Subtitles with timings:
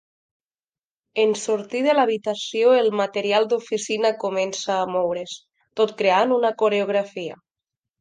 [1.23, 5.39] En sortir de l’habitació el material d’oficina comença a moure’s,
[5.83, 7.43] tot creant una coreografia.